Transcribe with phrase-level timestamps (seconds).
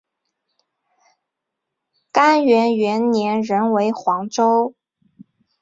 [2.11, 4.73] 干元元年仍为黄州。